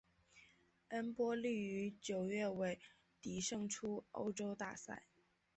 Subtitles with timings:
[0.89, 2.79] 恩波利于九月尾
[3.21, 5.03] 底胜出欧洲大赛。